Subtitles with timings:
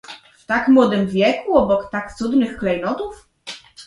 [0.37, 3.27] "w tak młodym wieku, obok tak cudnych klejnotów?"